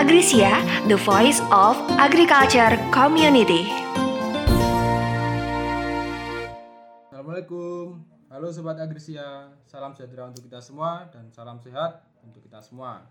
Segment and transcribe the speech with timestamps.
[0.00, 3.68] Agrisia, the voice of agriculture community.
[7.12, 8.00] Assalamualaikum,
[8.32, 13.04] halo Sobat Agrisia, salam sejahtera untuk kita semua dan salam sehat untuk kita semua.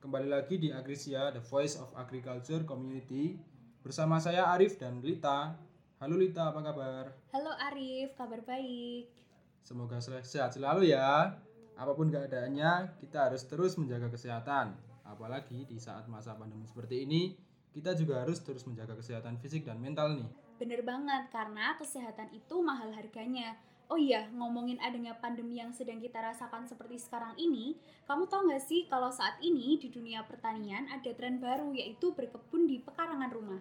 [0.00, 3.36] Kembali lagi di Agrisia, the voice of agriculture community
[3.84, 5.52] bersama saya Arif dan Lita.
[6.00, 7.04] Halo Lita, apa kabar?
[7.36, 9.12] Halo Arif, kabar baik.
[9.60, 11.36] Semoga sehat selalu ya.
[11.76, 14.93] Apa pun keadaannya, kita harus terus menjaga kesehatan.
[15.04, 17.36] Apalagi di saat masa pandemi seperti ini,
[17.70, 20.30] kita juga harus terus menjaga kesehatan fisik dan mental nih.
[20.56, 23.58] Bener banget, karena kesehatan itu mahal harganya.
[23.92, 27.76] Oh iya, ngomongin adanya pandemi yang sedang kita rasakan seperti sekarang ini,
[28.08, 32.64] kamu tahu nggak sih kalau saat ini di dunia pertanian ada tren baru yaitu berkebun
[32.64, 33.60] di pekarangan rumah.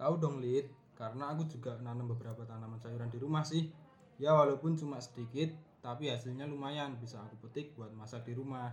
[0.00, 3.68] Tahu dong Lid, karena aku juga nanam beberapa tanaman sayuran di rumah sih.
[4.16, 5.52] Ya walaupun cuma sedikit,
[5.84, 8.72] tapi hasilnya lumayan bisa aku petik buat masak di rumah.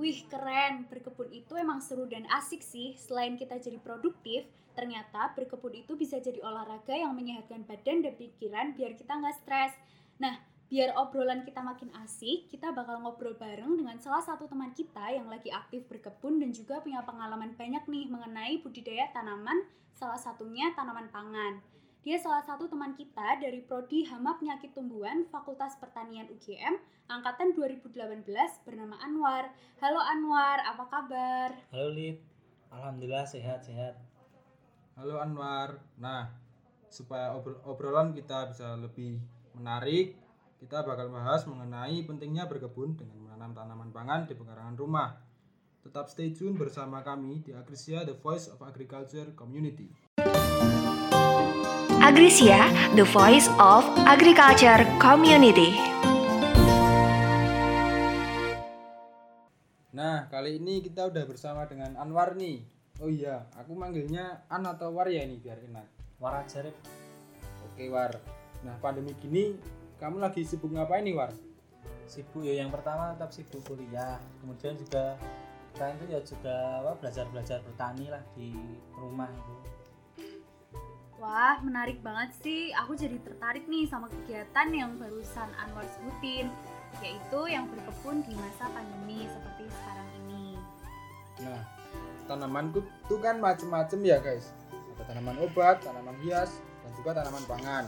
[0.00, 0.88] Wih, keren.
[0.88, 2.96] Berkebun itu emang seru dan asik sih.
[2.96, 8.72] Selain kita jadi produktif, ternyata berkebun itu bisa jadi olahraga yang menyehatkan badan dan pikiran
[8.72, 9.76] biar kita nggak stres.
[10.16, 10.40] Nah,
[10.72, 15.28] biar obrolan kita makin asik, kita bakal ngobrol bareng dengan salah satu teman kita yang
[15.28, 21.12] lagi aktif berkebun dan juga punya pengalaman banyak nih mengenai budidaya tanaman, salah satunya tanaman
[21.12, 21.60] pangan.
[22.00, 26.80] Dia salah satu teman kita dari Prodi Hama Penyakit Tumbuhan Fakultas Pertanian UGM
[27.12, 28.24] angkatan 2018
[28.64, 29.52] bernama Anwar.
[29.84, 31.52] Halo Anwar, apa kabar?
[31.68, 32.16] Halo Lid,
[32.72, 34.00] Alhamdulillah sehat-sehat.
[34.96, 35.84] Halo Anwar.
[36.00, 36.32] Nah,
[36.88, 39.20] supaya obro- obrolan kita bisa lebih
[39.52, 40.16] menarik,
[40.56, 45.20] kita bakal bahas mengenai pentingnya berkebun dengan menanam tanaman pangan di pekarangan rumah.
[45.84, 50.09] Tetap stay tune bersama kami di Agrisia The Voice of Agriculture Community.
[52.10, 52.66] Agrisia,
[52.98, 55.78] the voice of agriculture community.
[59.94, 62.66] Nah, kali ini kita udah bersama dengan Anwar nih.
[62.98, 65.86] Oh iya, aku manggilnya An atau War ya ini biar enak.
[66.18, 66.74] War aja Rip.
[67.70, 68.10] Oke, War.
[68.66, 69.54] Nah, pandemi gini
[70.02, 71.30] kamu lagi sibuk ngapain nih, War?
[72.10, 74.18] Sibuk ya yang pertama tetap sibuk kuliah.
[74.42, 75.14] Kemudian juga
[75.78, 78.50] selain itu ya juga apa belajar-belajar bertani lah di
[78.98, 79.79] rumah itu.
[81.30, 82.74] Wah, menarik banget sih.
[82.82, 86.50] Aku jadi tertarik nih sama kegiatan yang barusan Anwar sebutin,
[86.98, 90.58] yaitu yang berkebun di masa pandemi seperti sekarang ini.
[91.46, 91.62] Nah,
[92.26, 94.50] tanamanku tuh kan macem-macem ya, guys.
[94.74, 97.86] Ada tanaman obat, tanaman hias, dan juga tanaman pangan.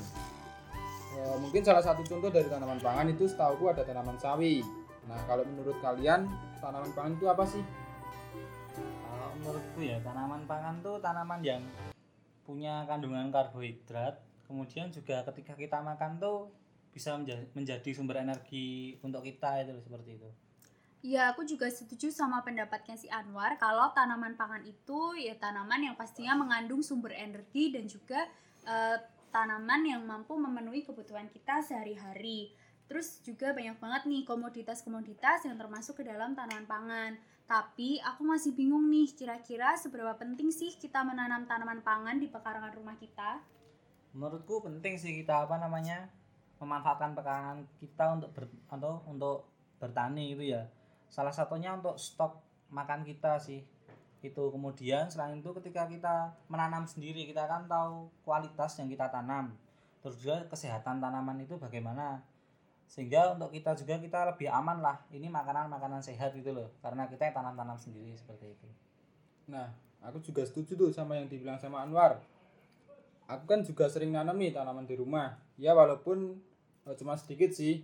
[1.19, 4.63] Eh, mungkin salah satu contoh dari tanaman pangan itu setahuku ada tanaman sawi.
[5.11, 6.31] Nah, kalau menurut kalian
[6.63, 7.65] tanaman pangan itu apa sih?
[8.79, 11.63] Kalau menurutku ya tanaman pangan tuh tanaman yang
[12.43, 14.21] punya kandungan karbohidrat.
[14.47, 16.53] Kemudian juga ketika kita makan tuh
[16.93, 20.31] bisa menja- menjadi sumber energi untuk kita itu seperti itu.
[21.03, 25.99] Ya, aku juga setuju sama pendapatnya si Anwar kalau tanaman pangan itu ya tanaman yang
[25.99, 28.31] pastinya mengandung sumber energi dan juga
[28.63, 29.03] eh,
[29.35, 32.55] tanaman yang mampu memenuhi kebutuhan kita sehari-hari.
[32.87, 37.13] Terus juga banyak banget nih komoditas-komoditas yang termasuk ke dalam tanaman pangan.
[37.47, 42.73] Tapi aku masih bingung nih kira-kira seberapa penting sih kita menanam tanaman pangan di pekarangan
[42.73, 43.43] rumah kita?
[44.13, 46.09] menurutku penting sih kita apa namanya
[46.61, 49.49] memanfaatkan pekarangan kita untuk ber, atau untuk
[49.83, 50.69] bertani itu ya.
[51.11, 52.39] Salah satunya untuk stok
[52.71, 53.65] makan kita sih.
[54.23, 59.51] Itu kemudian selain itu ketika kita menanam sendiri kita kan tahu kualitas yang kita tanam.
[59.99, 62.23] Terus juga kesehatan tanaman itu bagaimana
[62.93, 67.33] sehingga untuk kita juga kita lebih aman lah ini makanan-makanan sehat gitu loh karena kita
[67.33, 68.69] yang tanam-tanam sendiri seperti itu
[69.51, 69.69] Nah,
[70.05, 72.23] aku juga setuju tuh sama yang dibilang sama Anwar.
[73.27, 75.37] Aku kan juga sering nanam nih tanaman di rumah.
[75.57, 76.39] Ya walaupun
[76.87, 77.83] eh, cuma sedikit sih.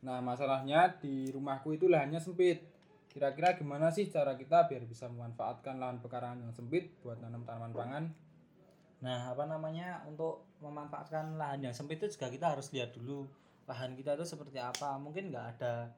[0.00, 2.64] Nah, masalahnya di rumahku itu lahannya sempit.
[3.10, 7.74] Kira-kira gimana sih cara kita biar bisa memanfaatkan lahan pekarangan yang sempit buat nanam tanaman
[7.74, 8.04] pangan?
[9.02, 13.26] Nah, apa namanya untuk memanfaatkan lahan yang sempit itu juga kita harus lihat dulu
[13.70, 14.98] lahan kita itu seperti apa.
[14.98, 15.94] Mungkin nggak ada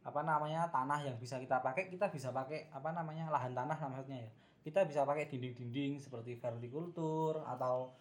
[0.00, 4.24] apa namanya tanah yang bisa kita pakai, kita bisa pakai apa namanya lahan tanah maksudnya
[4.24, 4.30] ya.
[4.64, 7.92] Kita bisa pakai dinding-dinding seperti vertikultur atau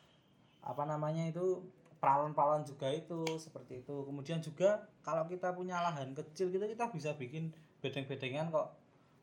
[0.63, 1.67] apa namanya itu
[1.99, 4.07] peralon-peralon juga itu seperti itu.
[4.07, 7.51] Kemudian juga kalau kita punya lahan kecil gitu kita bisa bikin
[7.83, 8.78] bedeng-bedengan kok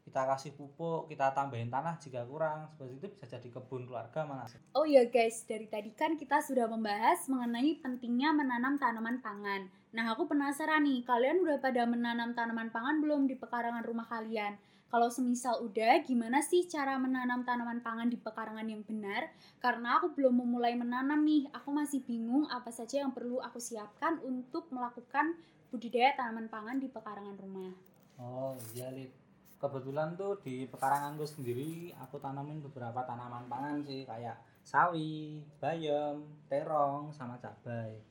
[0.07, 4.47] kita kasih pupuk, kita tambahin tanah jika kurang, seperti itu bisa jadi kebun keluarga mana
[4.79, 9.67] Oh ya guys, dari tadi kan kita sudah membahas mengenai pentingnya menanam tanaman pangan.
[9.91, 14.55] Nah aku penasaran nih, kalian udah pada menanam tanaman pangan belum di pekarangan rumah kalian?
[14.87, 19.27] Kalau semisal udah, gimana sih cara menanam tanaman pangan di pekarangan yang benar?
[19.59, 24.23] Karena aku belum memulai menanam nih, aku masih bingung apa saja yang perlu aku siapkan
[24.23, 25.35] untuk melakukan
[25.75, 27.75] budidaya tanaman pangan di pekarangan rumah.
[28.23, 29.26] Oh iya Lid.
[29.57, 34.37] Kebetulan tuh di pekaranganku sendiri aku tanamin beberapa tanaman pangan sih kayak
[34.67, 38.03] sawi, bayam, terong, sama cabai.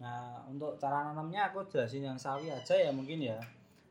[0.00, 3.38] Nah, untuk cara nanamnya aku jelasin yang sawi aja ya mungkin ya.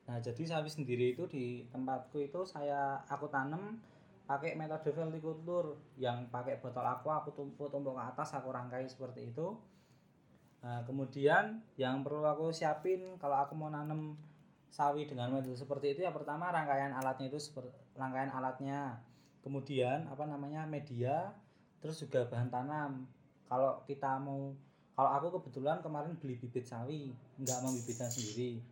[0.09, 3.79] Nah, jadi sawi sendiri itu di tempatku itu saya aku tanam
[4.23, 9.55] pakai metode vertikultur yang pakai botol aqua aku tumpuk-tumpuk ke atas aku rangkai seperti itu.
[10.63, 14.15] Nah, kemudian yang perlu aku siapin kalau aku mau nanam
[14.73, 18.97] sawi dengan metode seperti itu ya pertama rangkaian alatnya itu seperti rangkaian alatnya.
[19.45, 21.29] Kemudian apa namanya media
[21.77, 23.05] terus juga bahan tanam.
[23.45, 24.49] Kalau kita mau
[24.97, 28.65] kalau aku kebetulan kemarin beli bibit sawi nggak membibitnya sendiri.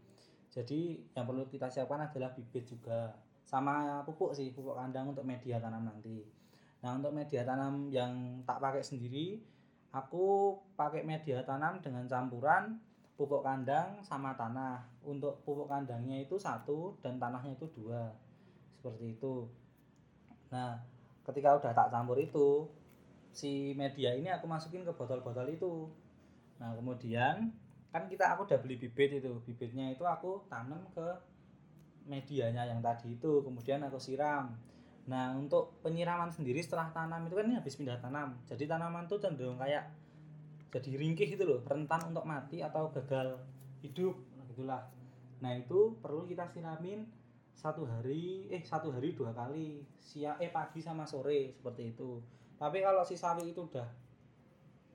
[0.50, 3.14] Jadi yang perlu kita siapkan adalah bibit juga.
[3.46, 6.26] Sama pupuk sih pupuk kandang untuk media tanam nanti.
[6.82, 9.38] Nah untuk media tanam yang tak pakai sendiri
[9.92, 12.80] aku pakai media tanam dengan campuran
[13.22, 14.82] pupuk kandang sama tanah.
[15.06, 18.10] Untuk pupuk kandangnya itu satu dan tanahnya itu dua.
[18.82, 19.46] Seperti itu.
[20.50, 20.82] Nah
[21.22, 22.66] ketika udah tak campur itu
[23.30, 25.86] si media ini aku masukin ke botol-botol itu.
[26.58, 27.54] Nah kemudian
[27.94, 29.38] kan kita aku udah beli bibit itu.
[29.46, 31.06] Bibitnya itu aku tanam ke
[32.10, 33.46] medianya yang tadi itu.
[33.46, 34.58] Kemudian aku siram.
[35.06, 38.34] Nah untuk penyiraman sendiri setelah tanam itu kan ini habis pindah tanam.
[38.50, 40.01] Jadi tanaman tuh cenderung kayak
[40.72, 43.36] jadi ringkih itu loh rentan untuk mati atau gagal
[43.84, 44.84] hidup nah, gitulah.
[45.44, 47.04] Nah itu perlu kita siramin
[47.52, 52.24] satu hari eh satu hari dua kali siang eh pagi sama sore seperti itu.
[52.56, 53.84] Tapi kalau si sawi itu udah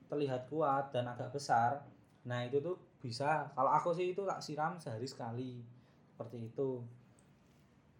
[0.09, 1.85] terlihat kuat dan agak besar
[2.25, 3.53] nah itu tuh bisa.
[3.53, 5.61] Kalau aku sih itu tak siram sehari sekali
[6.09, 6.81] seperti itu.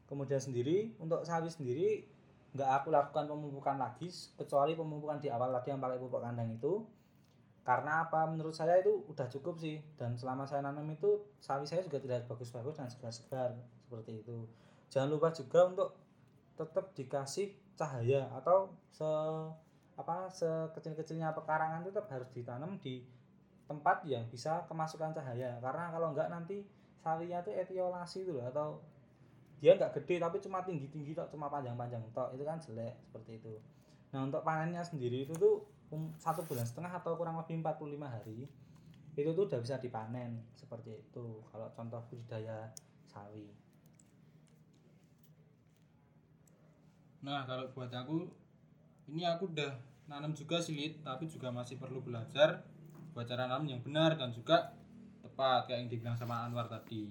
[0.09, 2.09] Kemudian sendiri untuk sawi sendiri
[2.57, 6.81] nggak aku lakukan pemupukan lagi kecuali pemupukan di awal tadi yang pakai pupuk kandang itu
[7.68, 8.24] karena apa?
[8.31, 9.84] Menurut saya itu udah cukup sih.
[10.00, 14.48] Dan selama saya nanam itu sawi saya juga tidak bagus-bagus dan segar-segar seperti itu.
[14.88, 15.90] Jangan lupa juga untuk
[16.56, 19.10] tetap dikasih cahaya atau se
[20.00, 23.04] apa sekecil-kecilnya pekarangan itu tetap harus ditanam di
[23.68, 25.60] tempat yang bisa kemasukan cahaya.
[25.60, 26.63] Karena kalau enggak nanti
[27.04, 28.80] sawinya itu etiolasi itu loh atau
[29.60, 32.31] dia enggak gede tapi cuma tinggi-tinggi tok cuma panjang-panjang tok.
[32.31, 33.60] Itu kan jelek seperti itu.
[34.16, 35.68] Nah untuk panennya sendiri itu tuh
[36.19, 38.48] satu bulan setengah atau kurang lebih 45 hari
[39.18, 41.42] itu tuh udah bisa dipanen seperti itu.
[41.50, 42.69] Kalau contoh budidaya
[43.10, 43.50] sawi.
[47.25, 48.30] Nah kalau buat aku
[49.10, 49.74] ini aku udah
[50.06, 52.62] nanam juga silit tapi juga masih perlu belajar
[53.18, 54.69] buat cara nanam yang benar dan juga
[55.25, 57.10] tepat kayak yang dibilang sama Anwar tadi.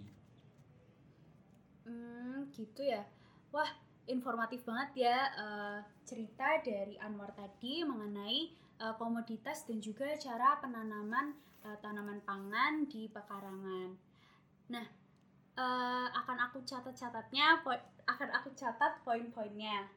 [1.83, 3.03] Hmm gitu ya.
[3.51, 3.67] Wah
[4.07, 11.37] informatif banget ya uh, cerita dari Anwar tadi mengenai uh, komoditas dan juga cara penanaman
[11.65, 13.97] uh, tanaman pangan di pekarangan.
[14.73, 14.87] Nah,
[15.57, 17.65] uh, akan aku catat-catatnya,
[18.07, 19.89] akan aku catat poin-poinnya.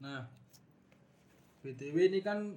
[0.00, 0.24] Nah,
[1.60, 2.56] btw ini kan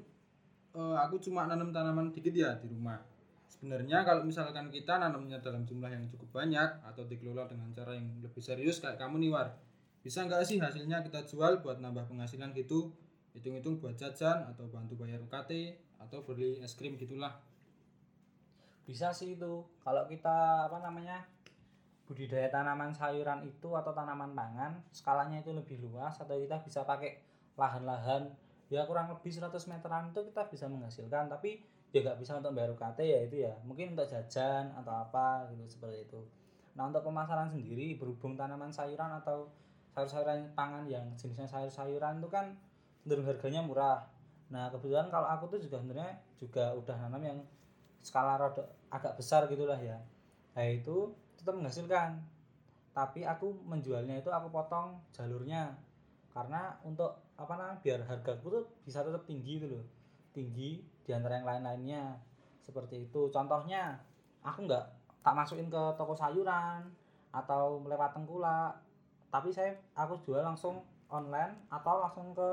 [0.79, 3.03] uh, aku cuma nanam tanaman dikit ya di rumah.
[3.51, 8.07] Sebenarnya kalau misalkan kita nanamnya dalam jumlah yang cukup banyak atau dikelola dengan cara yang
[8.19, 9.55] lebih serius kayak kamu nih War,
[10.03, 12.91] bisa nggak sih hasilnya kita jual buat nambah penghasilan gitu
[13.33, 15.51] hitung-hitung buat jajan atau bantu bayar UKT
[15.97, 17.33] atau beli es krim gitulah.
[18.85, 19.65] Bisa sih itu.
[19.81, 21.25] Kalau kita apa namanya
[22.03, 27.17] budidaya tanaman sayuran itu atau tanaman pangan skalanya itu lebih luas atau kita bisa pakai
[27.57, 28.29] lahan-lahan.
[28.69, 31.63] Ya kurang lebih 100 meteran itu kita bisa menghasilkan tapi
[31.93, 33.53] ya nggak bisa untuk bayar UKT ya itu ya.
[33.65, 36.21] Mungkin untuk jajan atau apa gitu seperti itu.
[36.77, 39.49] Nah untuk pemasaran sendiri berhubung tanaman sayuran atau
[39.93, 42.57] sayur-sayuran pangan yang jenisnya sayur-sayuran itu kan
[43.03, 44.07] cenderung harganya murah.
[44.47, 47.39] Nah kebetulan kalau aku tuh juga sebenarnya juga udah nanam yang
[47.99, 49.99] skala roda agak besar gitulah ya.
[50.55, 52.23] Nah itu tetap menghasilkan.
[52.95, 55.75] Tapi aku menjualnya itu aku potong jalurnya.
[56.31, 59.87] Karena untuk apa namanya biar harga aku tuh bisa tetap tinggi gitu loh.
[60.31, 62.15] Tinggi di antara yang lain-lainnya.
[62.63, 63.27] Seperti itu.
[63.33, 63.99] Contohnya
[64.39, 64.85] aku nggak
[65.19, 66.87] tak masukin ke toko sayuran
[67.35, 68.77] atau lewat tengkulak.
[69.33, 72.49] Tapi saya aku jual langsung online atau langsung ke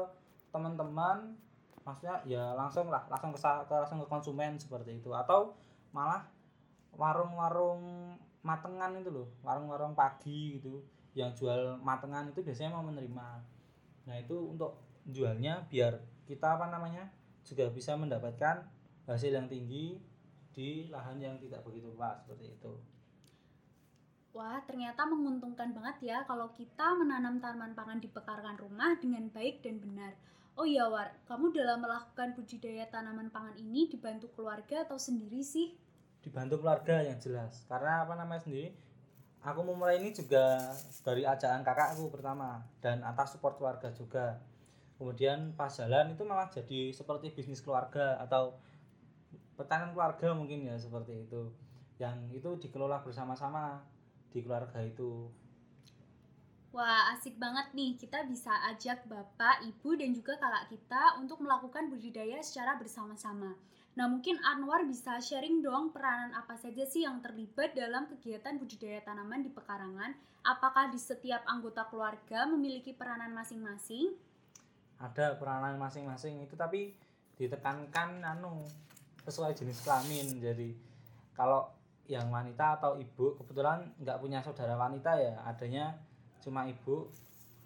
[0.50, 1.34] teman-teman
[1.80, 3.40] maksudnya ya langsung lah langsung ke,
[3.70, 5.10] langsung ke konsumen seperti itu.
[5.14, 5.56] Atau
[5.90, 6.26] malah
[6.94, 10.80] warung-warung matengan itu loh warung-warung pagi gitu
[11.12, 13.28] yang jual matengan itu biasanya mau menerima.
[14.06, 17.10] Nah itu untuk jualnya biar kita apa namanya
[17.42, 18.62] juga bisa mendapatkan
[19.10, 19.98] hasil yang tinggi
[20.54, 22.72] di lahan yang tidak begitu luas seperti itu.
[24.30, 29.66] Wah, ternyata menguntungkan banget ya kalau kita menanam tanaman pangan di pekarangan rumah dengan baik
[29.66, 30.14] dan benar.
[30.60, 35.72] Oh iya War, kamu dalam melakukan budidaya tanaman pangan ini dibantu keluarga atau sendiri sih?
[36.20, 37.64] Dibantu keluarga yang jelas.
[37.64, 38.76] Karena apa namanya sendiri?
[39.40, 44.36] aku memulai ini juga dari ajakan kakakku pertama dan atas support keluarga juga
[45.00, 48.60] kemudian pas jalan itu malah jadi seperti bisnis keluarga atau
[49.56, 51.48] pertanian keluarga mungkin ya seperti itu
[51.96, 53.80] yang itu dikelola bersama-sama
[54.28, 55.32] di keluarga itu
[56.70, 57.98] Wah, asik banget nih.
[57.98, 63.58] Kita bisa ajak bapak, ibu, dan juga kakak kita untuk melakukan budidaya secara bersama-sama.
[63.98, 69.02] Nah, mungkin Anwar bisa sharing dong peranan apa saja sih yang terlibat dalam kegiatan budidaya
[69.02, 70.14] tanaman di pekarangan?
[70.46, 74.14] Apakah di setiap anggota keluarga memiliki peranan masing-masing?
[75.00, 76.92] ada peranan masing-masing itu tapi
[77.40, 78.60] ditekankan anu
[79.24, 80.76] sesuai jenis kelamin jadi
[81.32, 81.72] kalau
[82.04, 85.96] yang wanita atau ibu kebetulan nggak punya saudara wanita ya adanya
[86.40, 87.08] cuma ibu.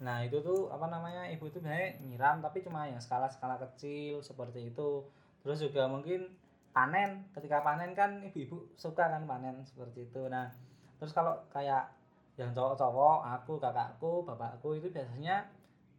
[0.03, 4.71] Nah itu tuh apa namanya ibu itu baik nyiram tapi cuma yang skala-skala kecil seperti
[4.71, 5.07] itu.
[5.43, 6.27] Terus juga mungkin
[6.75, 10.27] panen ketika panen kan ibu-ibu suka kan panen seperti itu.
[10.27, 10.51] Nah
[10.99, 11.91] terus kalau kayak
[12.35, 15.47] yang cowok-cowok aku kakakku bapakku itu biasanya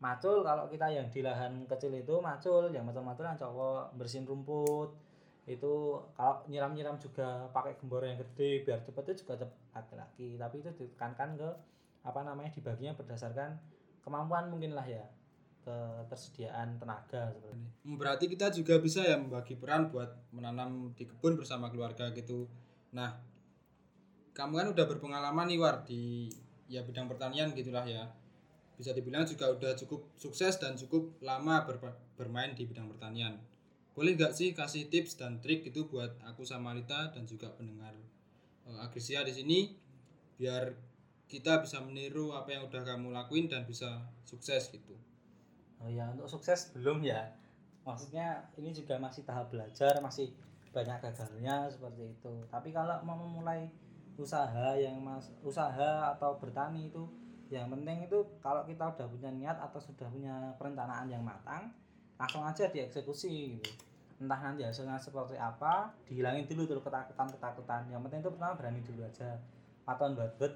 [0.05, 0.45] macul.
[0.45, 4.93] Kalau kita yang di lahan kecil itu macul yang macul-macul yang cowok bersihin rumput.
[5.49, 10.57] Itu kalau nyiram-nyiram juga pakai gembor yang gede biar cepet itu juga cepet laki-laki tapi
[10.65, 11.51] itu ditekankan ke
[12.07, 13.59] apa namanya dibaginya berdasarkan
[14.07, 15.03] kemampuan mungkin lah ya
[15.67, 17.99] ketersediaan tenaga seperti ini.
[17.99, 22.47] Berarti kita juga bisa ya membagi peran buat menanam di kebun bersama keluarga gitu.
[22.95, 23.19] Nah,
[24.31, 26.31] kamu kan udah berpengalaman nih War di
[26.71, 28.07] ya bidang pertanian gitulah ya.
[28.79, 33.35] Bisa dibilang juga udah cukup sukses dan cukup lama ber- bermain di bidang pertanian.
[33.97, 37.97] Boleh nggak sih kasih tips dan trik itu buat aku sama Lita dan juga pendengar
[38.71, 39.59] uh, Agrisia di sini
[40.37, 40.69] biar
[41.27, 44.95] kita bisa meniru apa yang udah kamu lakuin dan bisa sukses gitu.
[45.83, 47.35] Oh ya untuk sukses belum ya.
[47.83, 50.35] Maksudnya ini juga masih tahap belajar, masih
[50.71, 52.35] banyak gagalnya seperti itu.
[52.51, 53.71] Tapi kalau mau memulai
[54.17, 57.05] usaha yang mas usaha atau bertani itu
[57.53, 61.71] yang penting itu kalau kita udah punya niat atau sudah punya perencanaan yang matang
[62.17, 63.71] langsung aja dieksekusi gitu
[64.17, 68.81] entah nanti hasilnya seperti apa dihilangin dulu tuh ketakutan ketakutan yang penting itu pertama berani
[68.81, 69.37] dulu aja
[69.85, 70.53] atau buat buat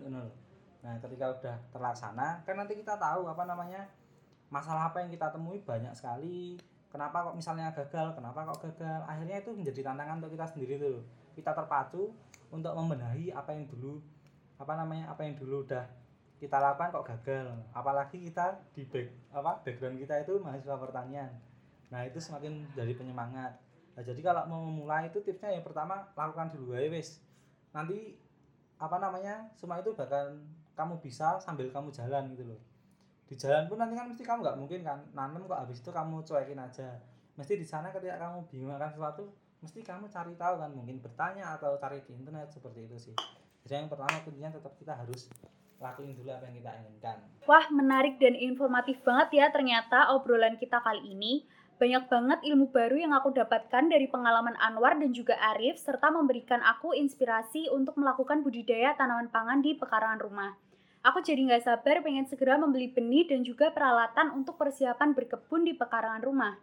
[0.81, 3.85] nah ketika udah terlaksana kan nanti kita tahu apa namanya
[4.51, 6.59] masalah apa yang kita temui banyak sekali.
[6.91, 9.07] Kenapa kok misalnya gagal kenapa kok gagal?
[9.07, 10.99] Akhirnya itu menjadi tantangan untuk kita sendiri tuh.
[11.39, 12.11] Kita terpacu
[12.51, 14.03] untuk membenahi apa yang dulu
[14.59, 15.87] apa namanya apa yang dulu udah
[16.43, 17.47] kita lakukan kok gagal.
[17.71, 21.31] Apalagi kita di back apa background kita itu mahasiswa pertanian.
[21.95, 23.55] Nah itu semakin jadi penyemangat.
[23.95, 26.75] Nah, jadi kalau mau memulai itu tipsnya yang pertama lakukan dulu.
[26.75, 27.23] Aja wes
[27.71, 28.19] nanti
[28.83, 30.43] apa namanya semua itu bakal
[30.81, 32.61] kamu bisa sambil kamu jalan gitu loh
[33.29, 36.25] di jalan pun nanti kan mesti kamu nggak mungkin kan nanam kok habis itu kamu
[36.25, 36.99] cuekin aja
[37.37, 39.25] mesti di sana ketika kamu bingung akan sesuatu
[39.61, 43.15] mesti kamu cari tahu kan mungkin bertanya atau cari di internet seperti itu sih
[43.69, 45.29] jadi yang pertama kuncinya tetap kita harus
[45.79, 47.19] lakuin dulu apa yang kita inginkan
[47.49, 51.49] Wah, menarik dan informatif banget ya ternyata obrolan kita kali ini.
[51.83, 56.63] Banyak banget ilmu baru yang aku dapatkan dari pengalaman Anwar dan juga Arif, serta memberikan
[56.63, 60.55] aku inspirasi untuk melakukan budidaya tanaman pangan di pekarangan rumah.
[61.00, 65.73] Aku jadi nggak sabar pengen segera membeli benih dan juga peralatan untuk persiapan berkebun di
[65.73, 66.61] pekarangan rumah.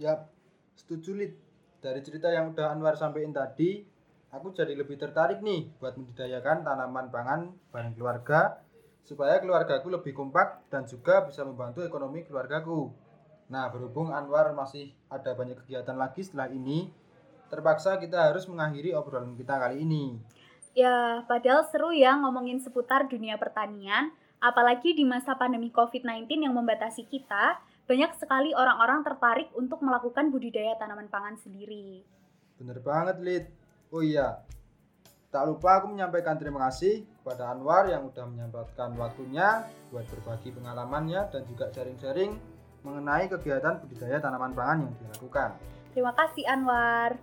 [0.00, 0.32] Yap,
[0.72, 1.32] setuju Lid.
[1.84, 3.84] Dari cerita yang udah Anwar sampaikan tadi,
[4.32, 8.64] aku jadi lebih tertarik nih buat membudidayakan tanaman pangan bareng keluarga
[9.04, 12.88] supaya keluargaku lebih kompak dan juga bisa membantu ekonomi keluargaku.
[13.52, 16.88] Nah, berhubung Anwar masih ada banyak kegiatan lagi setelah ini,
[17.52, 20.16] terpaksa kita harus mengakhiri obrolan kita kali ini.
[20.74, 24.10] Ya, padahal seru ya ngomongin seputar dunia pertanian,
[24.42, 30.74] apalagi di masa pandemi COVID-19 yang membatasi kita, banyak sekali orang-orang tertarik untuk melakukan budidaya
[30.74, 32.02] tanaman pangan sendiri.
[32.58, 33.44] Bener banget, Lid.
[33.94, 34.42] Oh iya,
[35.30, 41.30] tak lupa aku menyampaikan terima kasih kepada Anwar yang udah menyempatkan waktunya buat berbagi pengalamannya
[41.30, 42.34] dan juga sharing-sharing
[42.82, 45.54] mengenai kegiatan budidaya tanaman pangan yang dilakukan.
[45.94, 47.14] Terima kasih Anwar.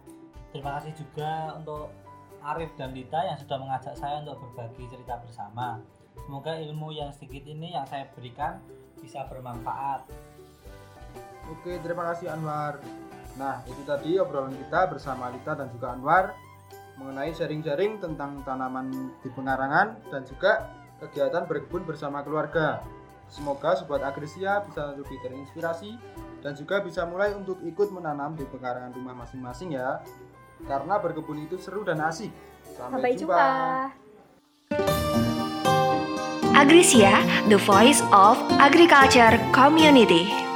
[0.51, 1.95] terima kasih juga untuk
[2.41, 5.79] Arif dan Lita yang sudah mengajak saya untuk berbagi cerita bersama
[6.25, 8.61] semoga ilmu yang sedikit ini yang saya berikan
[8.99, 10.05] bisa bermanfaat
[11.51, 12.79] Oke, terima kasih Anwar.
[13.35, 16.31] Nah, itu tadi obrolan kita bersama Lita dan juga Anwar
[16.95, 20.71] mengenai sharing-sharing tentang tanaman di pengarangan dan juga
[21.03, 22.79] kegiatan berkebun bersama keluarga.
[23.27, 25.97] Semoga Sobat Agrisia bisa lebih terinspirasi
[26.39, 29.99] dan juga bisa mulai untuk ikut menanam di pekarangan rumah masing-masing ya.
[30.67, 32.29] Karena berkebun itu seru dan asik.
[32.63, 33.89] Sampai jumpa.
[36.51, 40.50] Agrisia, the voice of agriculture community.